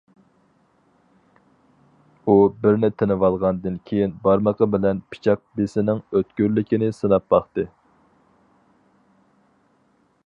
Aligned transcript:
ئۇ 2.31 2.37
بىرنى 2.63 2.89
تىنىۋالغاندىن 3.01 3.77
كېيىن 3.91 4.15
بارمىقى 4.25 4.69
بىلەن 4.77 5.03
پىچاق 5.13 5.45
بىسىنىڭ 5.61 6.01
ئۆتكۈرلۈكىنى 6.13 6.91
سىناپ 7.03 7.31
باقتى. 7.37 7.69